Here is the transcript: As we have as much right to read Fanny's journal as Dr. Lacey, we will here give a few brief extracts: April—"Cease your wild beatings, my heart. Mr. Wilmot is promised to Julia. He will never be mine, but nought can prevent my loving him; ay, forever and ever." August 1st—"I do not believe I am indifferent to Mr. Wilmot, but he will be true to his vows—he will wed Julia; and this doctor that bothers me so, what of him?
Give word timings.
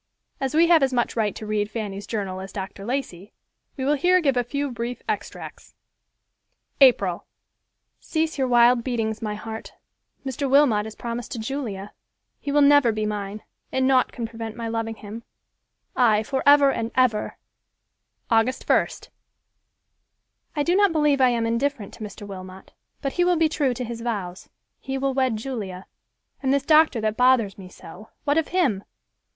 As 0.39 0.55
we 0.55 0.65
have 0.65 0.81
as 0.81 0.91
much 0.91 1.15
right 1.15 1.35
to 1.35 1.45
read 1.45 1.69
Fanny's 1.69 2.07
journal 2.07 2.39
as 2.41 2.51
Dr. 2.51 2.85
Lacey, 2.85 3.33
we 3.77 3.85
will 3.85 3.93
here 3.93 4.19
give 4.19 4.35
a 4.35 4.43
few 4.43 4.71
brief 4.71 5.03
extracts: 5.07 5.75
April—"Cease 6.79 8.35
your 8.35 8.47
wild 8.47 8.83
beatings, 8.83 9.21
my 9.21 9.35
heart. 9.35 9.73
Mr. 10.25 10.49
Wilmot 10.49 10.87
is 10.87 10.95
promised 10.95 11.31
to 11.33 11.37
Julia. 11.37 11.93
He 12.39 12.51
will 12.51 12.63
never 12.63 12.91
be 12.91 13.05
mine, 13.05 13.43
but 13.69 13.83
nought 13.83 14.11
can 14.11 14.25
prevent 14.25 14.55
my 14.55 14.67
loving 14.67 14.95
him; 14.95 15.21
ay, 15.95 16.23
forever 16.23 16.71
and 16.71 16.89
ever." 16.95 17.37
August 18.31 18.65
1st—"I 18.67 20.63
do 20.63 20.75
not 20.75 20.91
believe 20.91 21.21
I 21.21 21.29
am 21.29 21.45
indifferent 21.45 21.93
to 21.93 22.03
Mr. 22.03 22.25
Wilmot, 22.25 22.73
but 23.03 23.13
he 23.13 23.23
will 23.23 23.37
be 23.37 23.47
true 23.47 23.75
to 23.75 23.83
his 23.83 24.01
vows—he 24.01 24.97
will 24.97 25.13
wed 25.13 25.37
Julia; 25.37 25.85
and 26.41 26.51
this 26.51 26.63
doctor 26.65 26.99
that 27.01 27.17
bothers 27.17 27.59
me 27.59 27.69
so, 27.69 28.09
what 28.23 28.39
of 28.39 28.47
him? 28.47 28.83